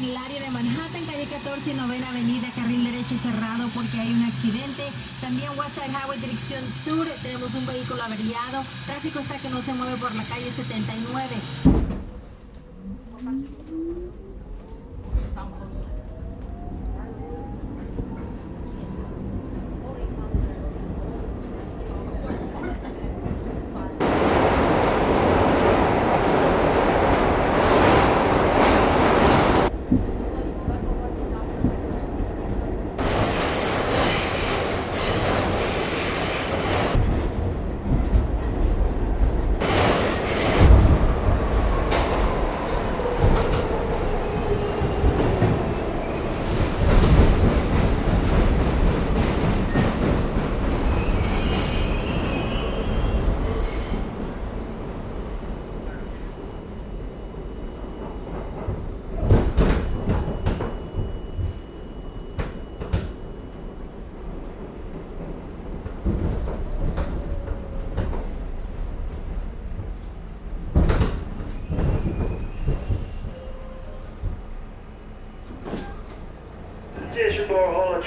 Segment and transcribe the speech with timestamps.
[0.00, 4.24] en el área de Manhattan, calle 14, novena avenida, carril derecho cerrado porque hay un
[4.24, 4.84] accidente.
[5.20, 8.64] También Westside Highway, dirección sur, tenemos un vehículo averiado.
[8.86, 11.89] Tráfico está que no se mueve por la calle 79.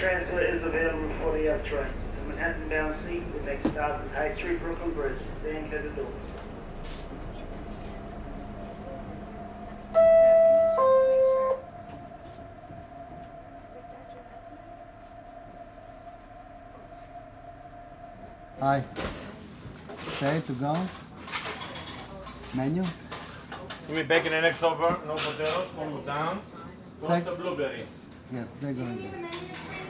[0.04, 1.88] Transfer is available for the F train.
[2.10, 3.24] It's a Manhattan bound seat.
[3.36, 5.18] The next stop is High Street Brooklyn Bridge.
[5.42, 6.10] Stand clear the doors.
[18.60, 18.84] Hi.
[20.18, 20.76] Okay, to go.
[22.54, 22.84] Menu.
[23.88, 26.42] Give me bacon and eggs over, no potatoes, cool down.
[27.00, 27.86] What's Thank- the blueberry?
[28.34, 29.73] Yes, they're going to.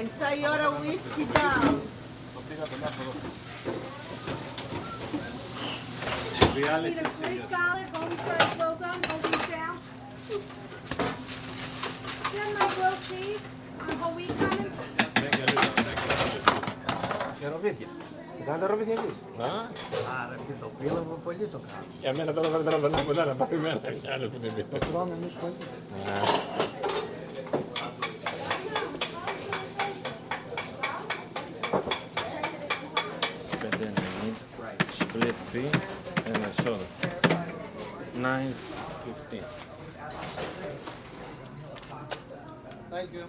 [0.00, 1.74] Ensai your whiskey down.
[2.34, 3.12] Το πήγα το λάθο εδώ.
[6.54, 7.00] Διάλυση
[17.40, 17.86] Χεροβίδια.
[18.38, 19.16] Το κάνετε ροβίδια εμείς.
[20.22, 21.94] Άρα και το πύλαβο πολύ το κάνουμε.
[22.00, 23.04] Για μένα τώρα δεν τραβαλάμε.
[24.70, 25.54] Το τρώμε εμείς πολύ.
[39.30, 39.44] Thank
[43.12, 43.24] you.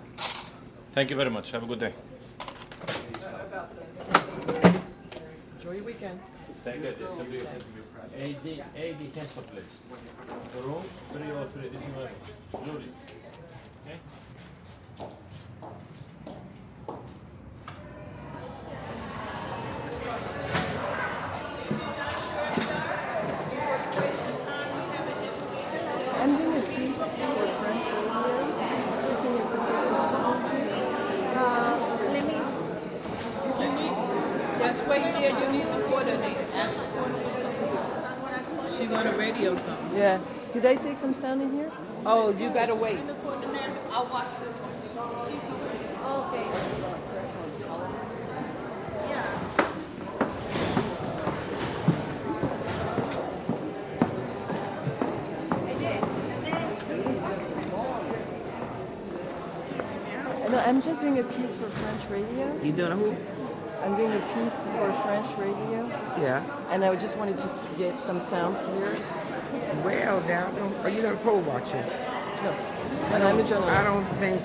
[0.94, 1.52] Thank you very much.
[1.52, 1.94] Have a good day.
[5.58, 6.20] Enjoy your weekend.
[6.64, 6.90] Thank you.
[8.18, 9.78] AD, AD Hensel, please.
[10.56, 11.70] The room 303.
[11.70, 12.90] This is my jury.
[13.86, 14.00] Okay?
[35.22, 36.46] Just wait there, you need the coordinator.
[36.54, 38.78] Ask the coordinator.
[38.78, 39.92] She got a radio song.
[39.96, 40.20] Yeah.
[40.54, 41.72] Did I take some sound in here?
[42.06, 43.06] Oh, you gotta wait.
[43.08, 44.48] The coordinator, I'll watch it.
[46.04, 46.48] Okay.
[60.50, 62.62] No, uh, I'm just doing a piece for French radio.
[62.62, 63.41] You doing a who?
[63.84, 65.88] I'm doing a piece for French radio,
[66.20, 66.44] Yeah.
[66.70, 68.94] and I just wanted to t- get some sounds here.
[69.84, 70.52] Well, now,
[70.84, 71.84] are you not a poll watcher?
[72.44, 72.54] No,
[73.10, 73.74] but I'm a journalist.
[73.74, 74.42] I don't think.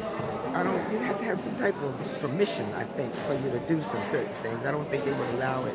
[0.54, 0.92] I don't.
[0.92, 4.04] You have to have some type of permission, I think, for you to do some
[4.04, 4.64] certain things.
[4.64, 5.74] I don't think they would allow it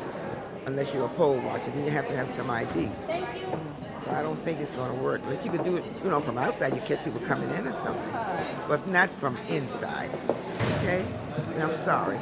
[0.66, 1.70] unless you're a poll watcher.
[1.70, 2.86] Then you have to have some ID.
[3.06, 3.46] Thank you.
[4.04, 5.20] So I don't think it's going to work.
[5.24, 6.74] But you could do it, you know, from outside.
[6.74, 8.12] You catch people coming in or something,
[8.66, 10.10] but not from inside.
[10.78, 11.04] Okay?
[11.54, 12.18] And I'm sorry.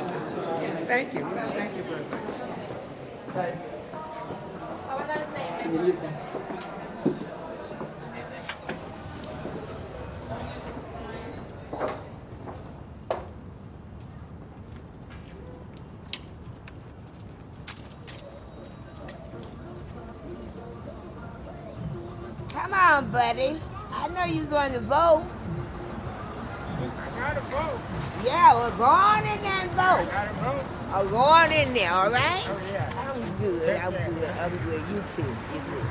[0.91, 1.21] Thank you.
[1.21, 3.59] Thank you, brother.
[22.49, 23.61] Come on, buddy.
[23.93, 25.25] I know you're going to vote.
[26.81, 27.79] I gotta vote.
[28.25, 29.79] Yeah, well, go on in there and vote.
[29.81, 30.80] I gotta vote.
[30.93, 32.43] Oh, go on in there, all right?
[32.49, 32.91] Oh, yeah.
[32.99, 33.77] I'm good.
[33.77, 34.29] I'm good.
[34.29, 34.83] I'm good.
[34.91, 35.23] You too.
[35.23, 35.87] You too.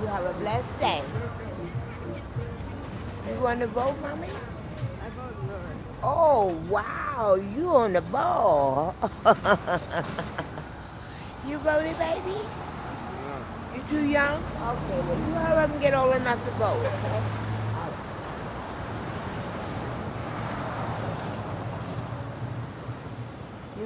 [0.00, 1.02] You have a blessed day.
[3.28, 4.28] You want to vote, mommy?
[5.02, 5.58] I vote no.
[6.04, 7.34] Oh, wow.
[7.34, 8.94] You on the ball.
[11.48, 12.38] you voted, baby?
[13.74, 14.40] You too young?
[14.40, 17.47] Okay, well, you hurry up and get old enough to vote, okay?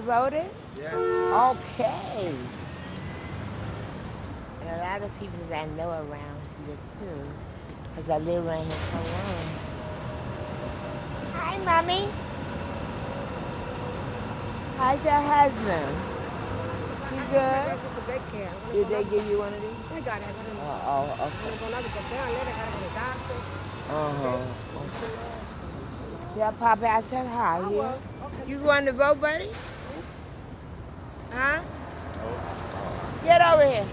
[0.02, 0.50] Voted?
[0.76, 0.94] Yes.
[0.94, 2.34] Okay.
[4.60, 7.20] And a lot of people that I know around here too,
[7.94, 9.49] because I live around here so long.
[11.34, 12.08] Hi, mommy.
[14.76, 15.96] How's your husband?
[17.12, 17.78] You good?
[18.72, 19.70] Did they give you one of these?
[19.93, 20.26] I got it.
[20.62, 21.50] Oh, oh okay.
[23.90, 24.38] Uh-huh.
[26.37, 27.60] Yeah, Papa, I said hi.
[27.70, 27.96] Yeah.
[28.46, 29.50] You going to vote, buddy?
[31.34, 31.61] Huh?
[33.25, 33.87] Get over here.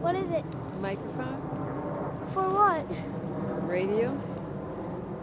[0.00, 0.44] What is it?
[0.80, 1.40] Microphone?
[2.32, 2.86] For what?
[3.68, 4.10] Radio?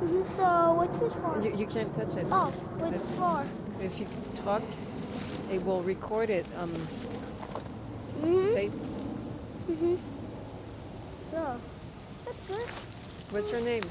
[0.01, 1.35] Mhm, So what's this for?
[1.47, 2.25] You, you can't touch it.
[2.29, 3.45] Oh, it It's- for?
[3.81, 4.07] If you
[4.43, 4.61] talk,
[5.51, 6.69] it will record it on
[8.21, 8.53] Mhm.
[8.53, 8.73] tape.
[9.69, 9.97] Mhm.
[11.31, 11.55] So
[12.25, 12.67] that's good.
[13.31, 13.83] What's your name?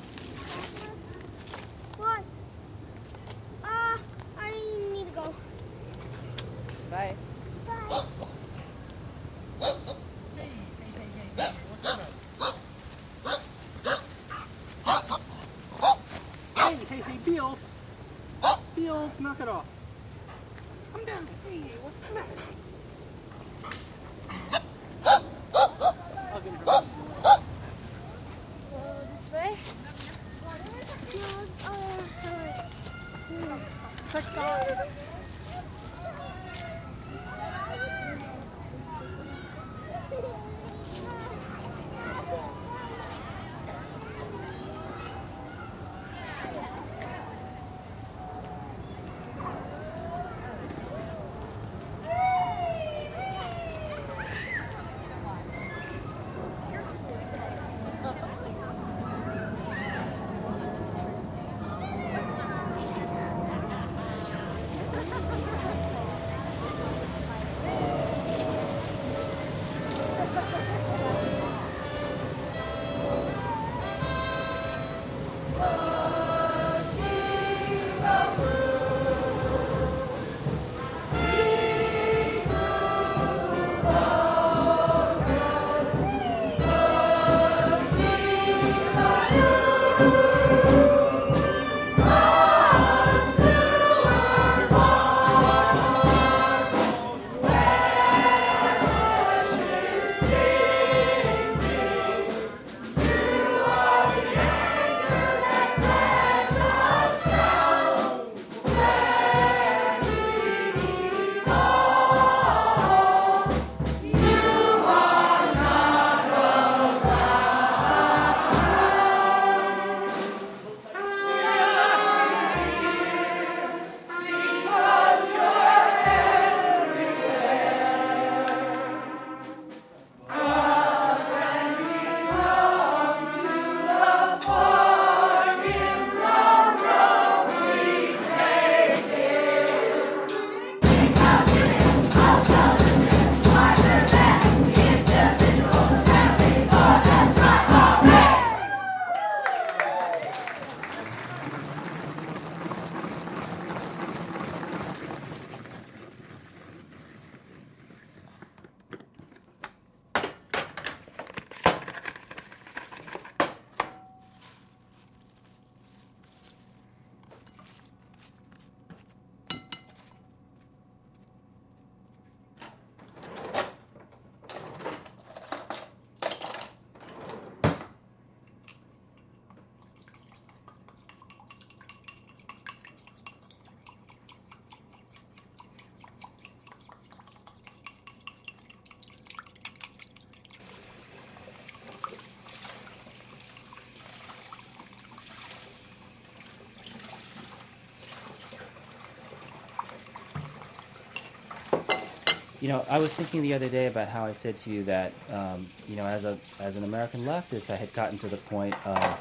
[202.67, 205.13] You know, I was thinking the other day about how I said to you that,
[205.31, 208.75] um, you know, as a as an American leftist, I had gotten to the point
[208.85, 209.21] of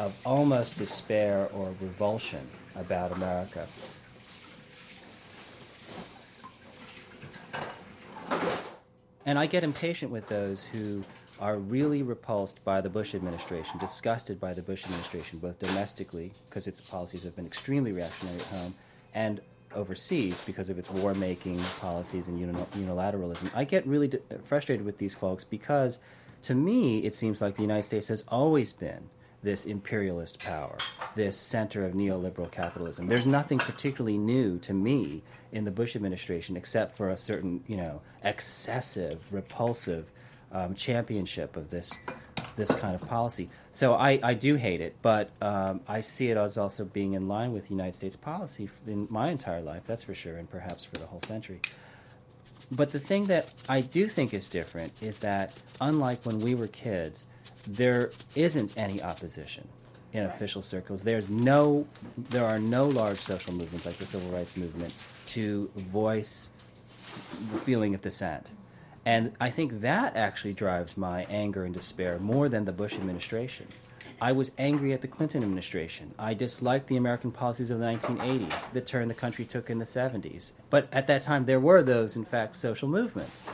[0.00, 3.68] of almost despair or revulsion about America.
[9.24, 11.04] And I get impatient with those who
[11.38, 16.66] are really repulsed by the Bush administration, disgusted by the Bush administration, both domestically, because
[16.66, 18.74] its policies have been extremely reactionary at home,
[19.14, 19.40] and
[19.74, 23.54] overseas because of its war making policies and unilateralism.
[23.54, 24.10] I get really
[24.44, 25.98] frustrated with these folks because,
[26.42, 29.08] to me, it seems like the United States has always been
[29.42, 30.76] this imperialist power,
[31.14, 33.08] this center of neoliberal capitalism.
[33.08, 35.22] There's nothing particularly new to me
[35.52, 40.10] in the Bush administration except for a certain, you know, excessive, repulsive
[40.52, 41.92] um, championship of this
[42.56, 43.48] this kind of policy.
[43.72, 47.28] So I, I do hate it, but um, I see it as also being in
[47.28, 50.96] line with United States policy in my entire life, that's for sure, and perhaps for
[50.96, 51.60] the whole century.
[52.72, 56.66] But the thing that I do think is different is that, unlike when we were
[56.66, 57.26] kids,
[57.66, 59.68] there isn't any opposition
[60.12, 61.02] in official circles.
[61.02, 61.86] There's no,
[62.16, 64.94] there are no large social movements like the civil rights movement
[65.28, 66.50] to voice
[67.52, 68.50] the feeling of dissent.
[69.04, 73.66] And I think that actually drives my anger and despair more than the Bush administration.
[74.22, 76.12] I was angry at the Clinton administration.
[76.18, 79.86] I disliked the American policies of the 1980s, the turn the country took in the
[79.86, 80.52] 70s.
[80.68, 83.48] But at that time, there were those, in fact, social movements.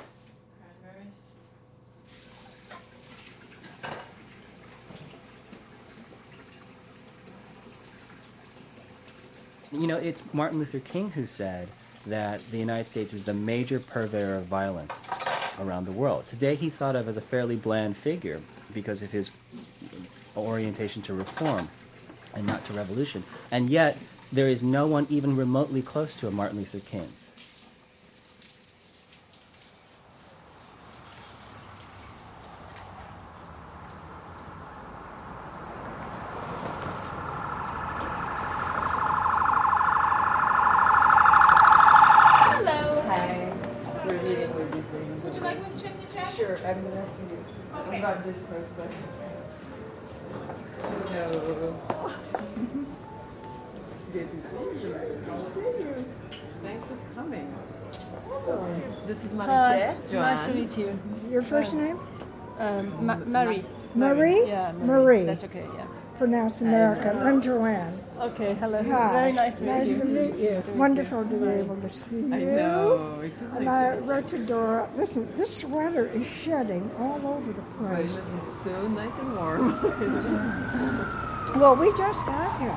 [9.70, 11.68] You know, it's Martin Luther King who said
[12.06, 15.02] that the United States is the major purveyor of violence
[15.60, 16.26] around the world.
[16.26, 18.40] Today, he's thought of as a fairly bland figure
[18.72, 19.30] because of his
[20.36, 21.68] orientation to reform
[22.34, 23.24] and not to revolution.
[23.50, 23.98] And yet,
[24.32, 27.08] there is no one even remotely close to a Martin Luther King.
[42.48, 43.02] Hello.
[43.06, 43.52] Hi.
[44.06, 45.24] We're meeting with these ladies.
[45.24, 46.05] Would you like me to check your jackets?
[46.34, 47.36] Sure, I'm gonna have to do.
[47.74, 47.96] Okay.
[47.96, 48.90] I'm about this first, but.
[51.10, 51.74] Hello.
[54.12, 54.92] Good to see you.
[54.92, 56.04] Good to see you.
[56.62, 57.54] Thanks for coming.
[58.28, 58.82] Hello.
[59.06, 60.22] This is Hi, Marie Joanne.
[60.36, 60.98] nice to meet you.
[61.30, 61.80] Your first Hi.
[61.80, 62.00] name?
[62.58, 63.64] Um, Ma- Marie.
[63.94, 64.46] Marie?
[64.46, 64.86] Yeah, Marie.
[64.86, 65.24] Marie.
[65.24, 65.86] That's okay, yeah.
[66.18, 67.18] Pronounce American.
[67.18, 67.98] I'm Joanne.
[68.18, 68.82] Okay, hello.
[68.82, 69.12] Hi.
[69.12, 69.98] Very nice to meet nice you.
[69.98, 70.62] to meet you.
[70.74, 72.34] Wonderful to be able to see you.
[72.34, 76.90] I know, it's so And nice I wrote to Dora, listen, this sweater is shedding
[76.98, 78.10] all over the But it place.
[78.30, 79.70] must be so nice and warm,
[80.02, 81.56] isn't it?
[81.56, 82.74] Well, we just got here.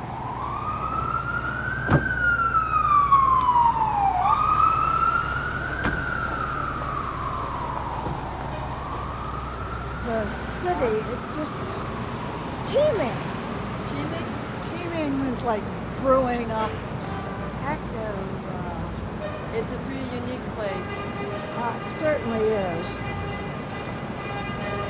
[10.06, 11.60] The city, it's just
[12.66, 12.96] teeming.
[12.98, 13.29] Teeming?
[15.40, 15.64] Is like
[16.02, 16.70] brewing up.
[17.64, 21.12] Heck of, uh, It's a pretty unique place.
[21.56, 23.00] uh, certainly is.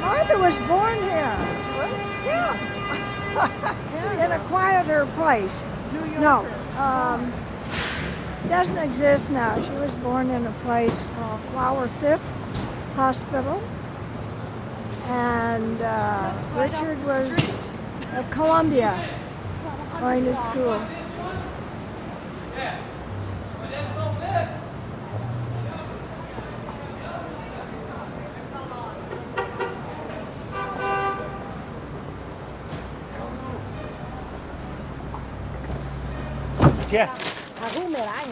[0.01, 1.37] Martha was born here.
[2.25, 4.25] Yeah.
[4.25, 5.65] In a quieter place.
[6.19, 6.45] No.
[6.77, 7.31] Um,
[8.47, 9.61] doesn't exist now.
[9.61, 12.21] She was born in a place called Flower Fifth
[12.95, 13.61] Hospital.
[15.05, 16.33] And uh,
[20.01, 20.79] Minor school.
[36.91, 36.97] chưa?
[37.61, 38.25] À cũng lại.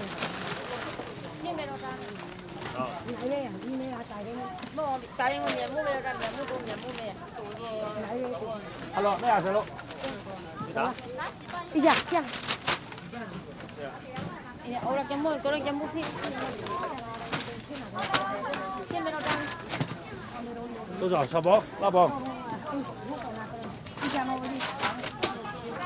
[1.43, 1.89] Đi mẹ đâu ra?
[2.75, 2.87] Ờ.
[3.07, 4.35] Nãy đây à, đi mẹ ra tại đây.
[4.75, 7.13] Mô, tại đây mẹ mua mẹ ra mua mẹ mua mẹ.
[8.93, 9.63] Alo, à sao lộ?
[10.73, 10.93] Đó.
[11.73, 12.23] 一样，一样。
[13.09, 13.25] 现在，
[18.89, 19.11] 现在满，有人满
[20.99, 21.25] 多少？
[21.25, 22.11] 十包，八包。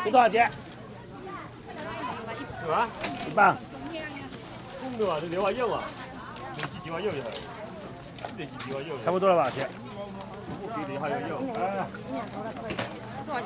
[0.03, 0.49] 几多钱？
[2.61, 2.87] 是吧？
[3.27, 3.55] 一磅。
[4.81, 5.83] 重的话是几块肉啊？
[6.55, 7.11] 几一块肉？
[8.37, 8.97] 对，几块肉？
[9.05, 9.51] 差不多了吧？
[9.51, 9.69] 钱。
[10.73, 11.41] 比你还有肉。
[13.27, 13.41] Rồi.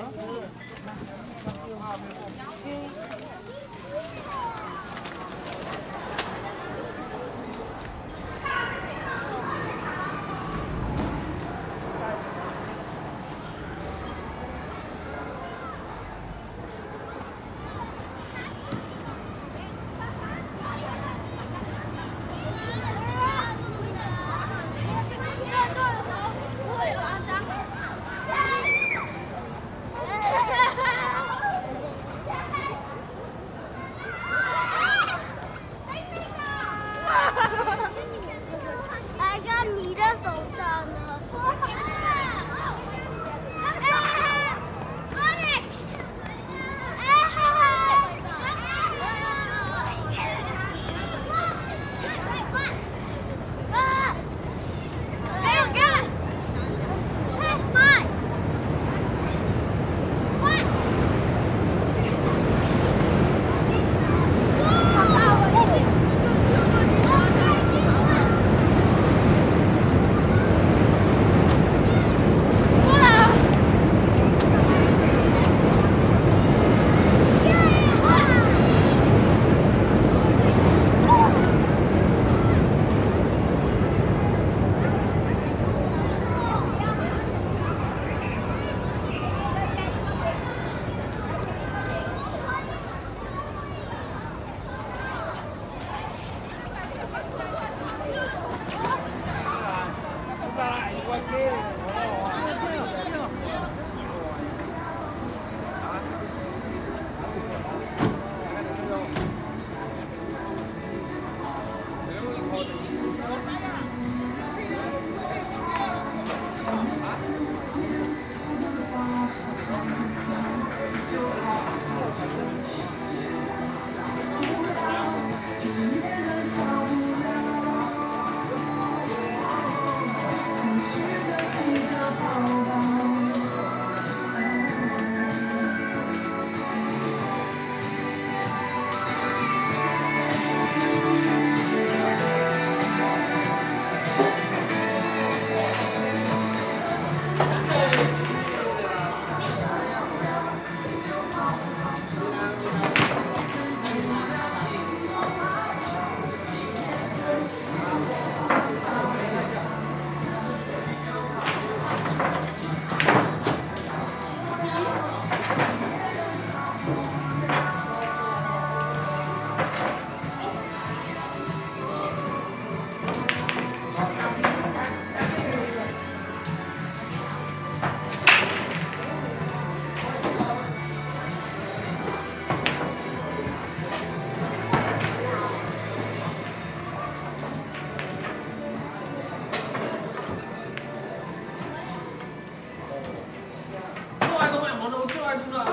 [195.37, 195.63] 누나.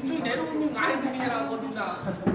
[0.00, 2.33] 무슨 내려오는 아이들이냐, 뭐 누나.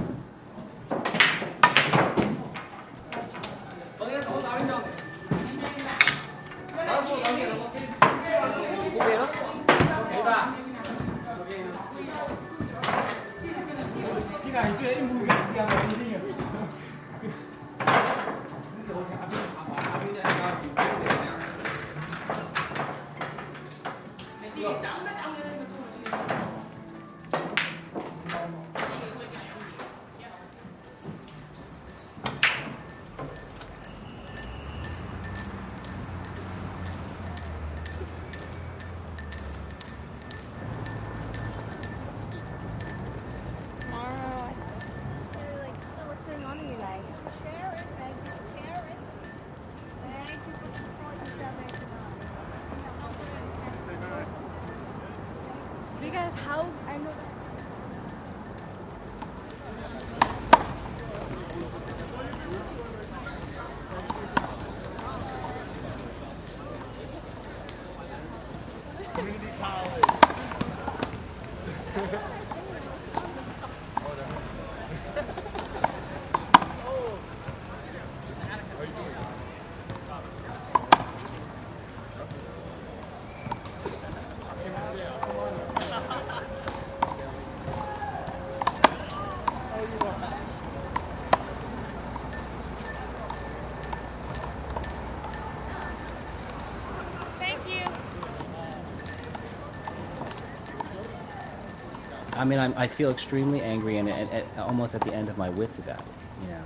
[102.69, 105.79] I'm, I feel extremely angry and at, at, almost at the end of my wits
[105.79, 106.05] about it.
[106.41, 106.65] You know.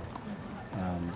[0.82, 1.12] Um,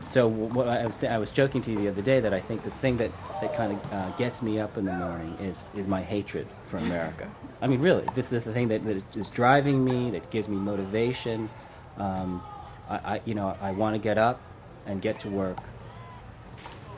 [0.00, 2.62] so what I was I was joking to you the other day that I think
[2.62, 3.10] the thing that,
[3.42, 6.78] that kind of uh, gets me up in the morning is is my hatred for
[6.78, 7.30] America.
[7.60, 10.56] I mean, really, this is the thing that, that is driving me, that gives me
[10.56, 11.50] motivation.
[11.98, 12.42] Um,
[12.88, 14.40] I, I, you know, I want to get up
[14.86, 15.58] and get to work.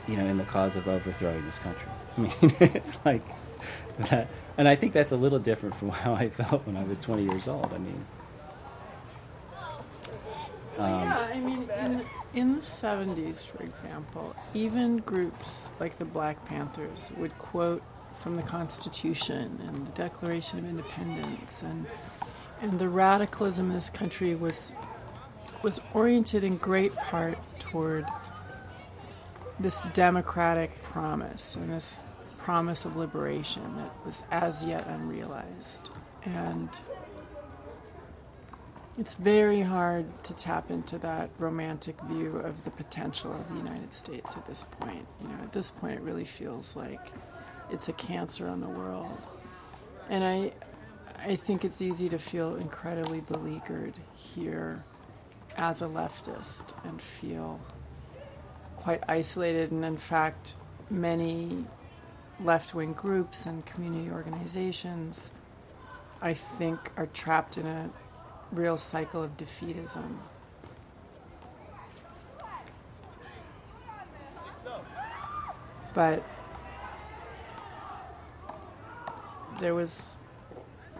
[0.07, 1.89] You know, in the cause of overthrowing this country.
[2.17, 3.23] I mean, it's like
[4.09, 6.99] that, and I think that's a little different from how I felt when I was
[6.99, 7.71] 20 years old.
[7.73, 8.05] I mean,
[10.77, 16.43] um, yeah, I mean, in, in the 70s, for example, even groups like the Black
[16.45, 17.83] Panthers would quote
[18.15, 21.85] from the Constitution and the Declaration of Independence, and
[22.61, 24.71] and the radicalism in this country was
[25.63, 28.05] was oriented in great part toward
[29.59, 32.03] this democratic promise and this
[32.43, 35.89] promise of liberation that was as yet unrealized.
[36.23, 36.69] And
[38.97, 43.93] it's very hard to tap into that romantic view of the potential of the United
[43.93, 45.05] States at this point.
[45.21, 47.11] You know, at this point, it really feels like
[47.71, 49.17] it's a cancer on the world.
[50.09, 50.51] And I,
[51.17, 54.83] I think it's easy to feel incredibly beleaguered here
[55.57, 57.59] as a leftist and feel
[58.77, 59.71] quite isolated.
[59.71, 60.55] And in fact,
[60.89, 61.65] many
[62.43, 65.31] left wing groups and community organizations,
[66.21, 67.89] I think, are trapped in a
[68.51, 70.17] real cycle of defeatism.
[75.93, 76.23] But
[79.59, 80.15] there was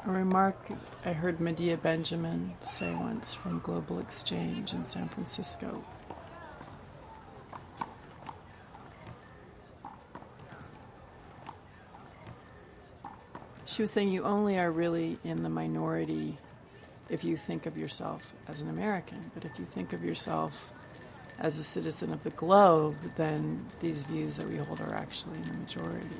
[0.05, 0.55] a remark
[1.03, 5.83] I heard Medea Benjamin say once from Global Exchange in San Francisco.
[13.81, 16.37] She was saying you only are really in the minority
[17.09, 20.71] if you think of yourself as an American, but if you think of yourself
[21.39, 25.45] as a citizen of the globe, then these views that we hold are actually in
[25.45, 26.15] the majority.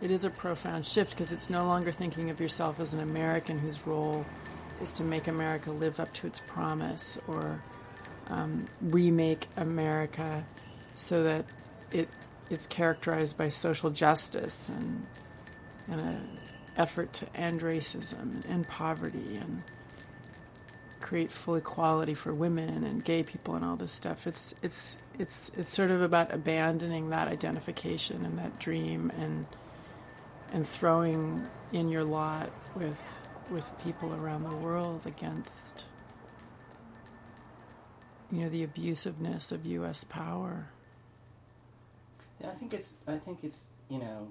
[0.00, 3.58] It is a profound shift because it's no longer thinking of yourself as an American
[3.58, 4.24] whose role
[4.80, 7.60] is to make America live up to its promise or
[8.30, 10.42] um, remake America
[10.94, 11.44] so that
[11.92, 12.08] it
[12.50, 15.06] it's characterized by social justice and
[15.90, 16.26] and an
[16.76, 19.62] effort to end racism and poverty and
[21.00, 24.26] create full equality for women and gay people and all this stuff.
[24.26, 29.46] It's it's it's it's sort of about abandoning that identification and that dream and
[30.54, 32.98] and throwing in your lot with
[33.52, 35.84] with people around the world against
[38.32, 40.66] you know the abusiveness of US power.
[42.46, 42.94] I think it's.
[43.06, 43.66] I think it's.
[43.88, 44.28] You know.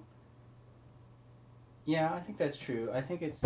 [1.85, 2.89] Yeah, I think that's true.
[2.93, 3.43] I think it's.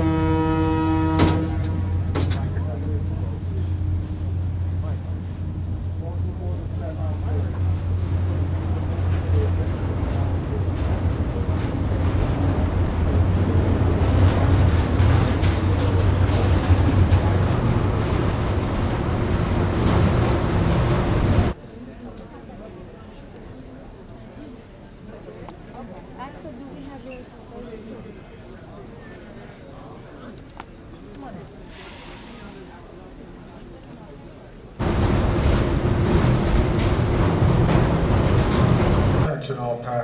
[26.19, 27.25] Axel, do we have yours?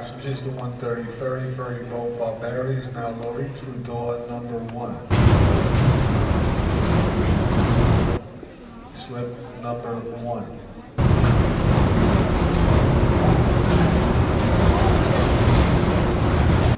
[0.04, 4.98] Passengers, the 130 ferry, ferry boat Barberi is now loading through door number one.
[8.94, 9.30] Slip
[9.62, 10.44] number one.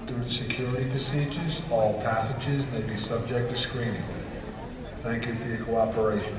[0.05, 4.03] Due to security procedures, all passengers may be subject to screening.
[4.97, 6.38] Thank you for your cooperation.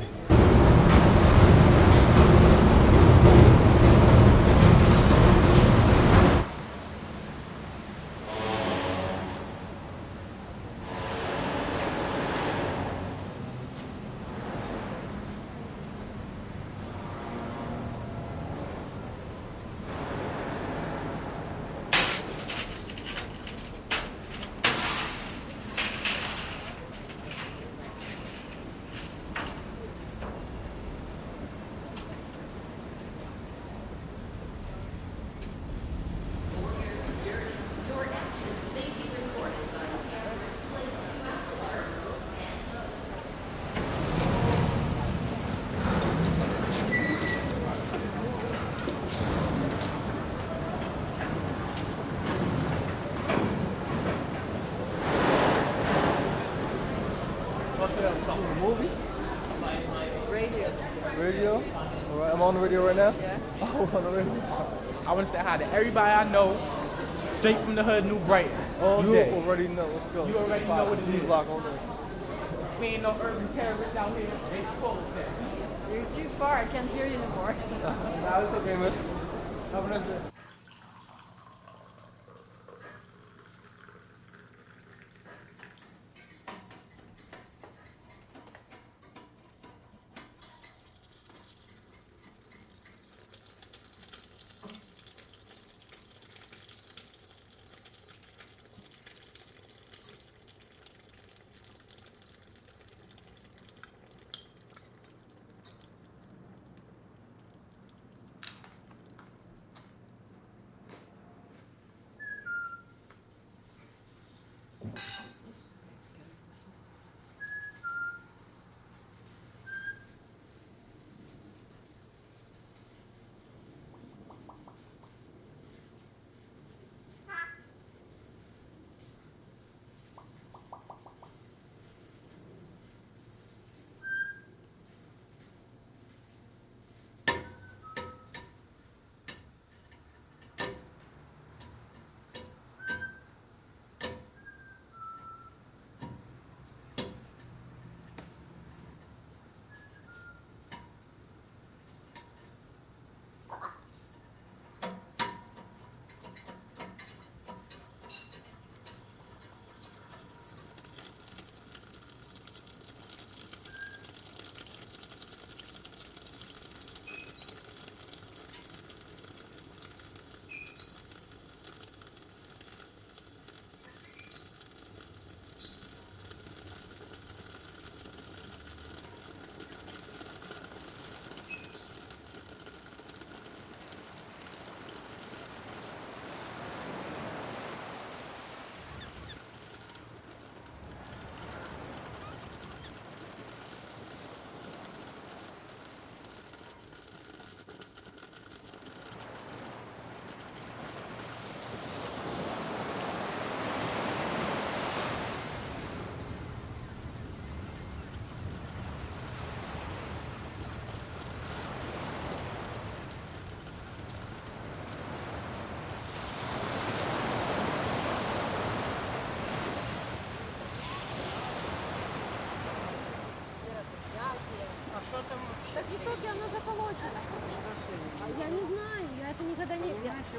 [58.61, 58.91] Movie?
[60.31, 60.73] Radio.
[61.19, 61.59] Radio?
[62.15, 63.15] Right, I'm on the radio right now?
[63.21, 63.39] Yeah.
[63.63, 64.33] Oh, on the radio.
[65.07, 66.57] I want to say hi to everybody I know,
[67.33, 69.31] straight from the hood, New Brighton, all you day.
[69.33, 69.87] already know.
[69.87, 70.27] Let's go.
[70.27, 71.23] You already know what it D is.
[71.25, 71.63] block all.
[72.81, 74.27] We ain't no urban terrorists out here.
[74.53, 75.46] It's cold there.
[75.93, 76.57] You're too far.
[76.57, 77.55] I can't hear you anymore.
[77.83, 78.97] nah, it's okay, miss.
[79.73, 80.36] Have a nice day.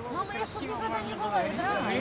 [0.04, 1.42] Мама, я тут никогда не была.
[1.58, 1.92] да.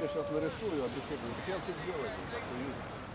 [0.00, 3.03] Я сейчас нарисую, а ты что, кем ты сделаешь?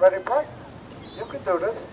[0.00, 0.44] Come on, guys, you ready to play?
[1.18, 1.87] You can do this.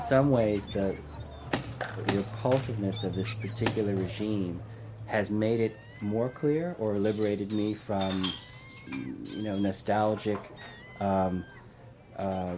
[0.00, 0.96] Some ways, the,
[2.14, 4.60] repulsiveness of this particular regime
[5.06, 8.10] has made it more clear or liberated me from,
[8.88, 10.38] you know, nostalgic,
[11.00, 11.44] um,
[12.16, 12.56] uh,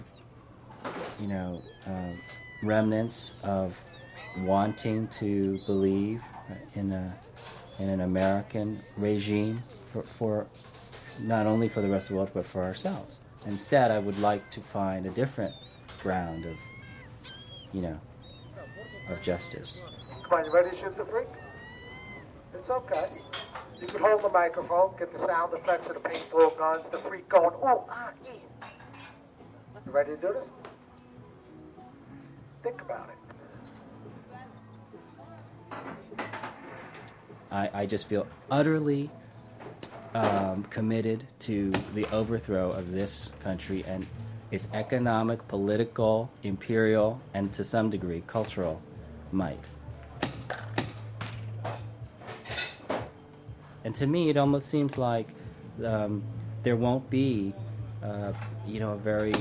[1.21, 2.13] you know, uh,
[2.63, 3.79] remnants of
[4.39, 6.23] wanting to believe
[6.75, 7.17] in a
[7.79, 10.47] in an American regime for, for
[11.23, 13.19] not only for the rest of the world but for ourselves.
[13.47, 15.53] Instead, I would like to find a different
[16.01, 16.57] ground of,
[17.73, 17.99] you know,
[19.09, 19.83] of justice.
[20.23, 21.29] Come on, you ready to shoot the freak?
[22.55, 23.09] It's okay.
[23.81, 27.29] You can hold the microphone, get the sound effects of the paintball guns, the freak
[27.29, 28.69] going, oh, ah, yeah.
[29.85, 30.45] You ready to do this?
[32.63, 33.17] Think about it.
[37.51, 39.11] I, I just feel utterly
[40.15, 44.07] um, committed to the overthrow of this country and
[44.53, 48.81] its economic, political, imperial, and to some degree cultural
[49.33, 49.59] might.
[53.83, 55.29] And to me, it almost seems like
[55.85, 56.23] um,
[56.63, 57.55] there won't be,
[58.05, 58.33] uh,
[58.67, 59.33] you know, a very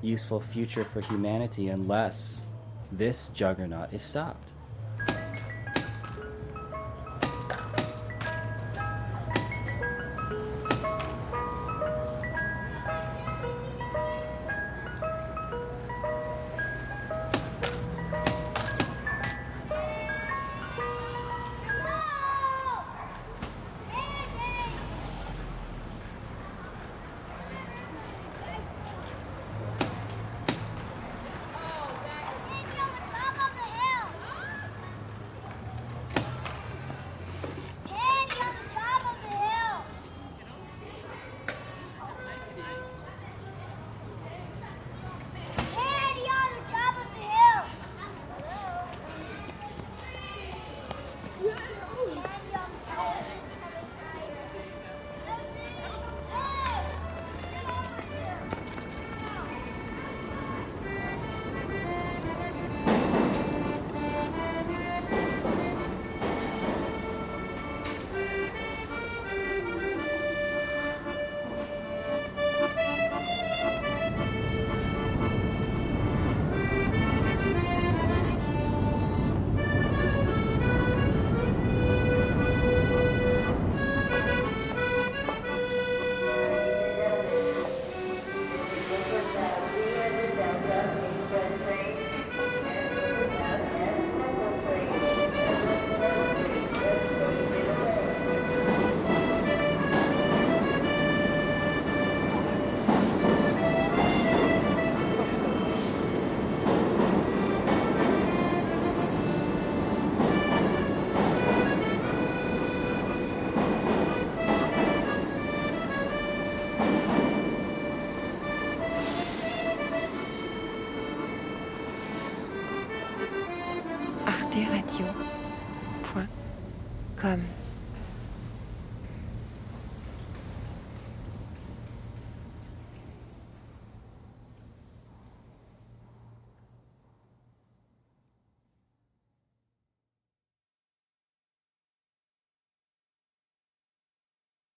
[0.00, 2.44] useful future for humanity unless
[2.90, 4.50] this juggernaut is stopped.